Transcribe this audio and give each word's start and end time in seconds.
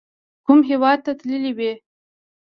کوم 0.45 0.59
هیواد 0.69 0.99
ته 1.05 1.11
تللي 1.19 1.51
وئ؟ 1.57 1.71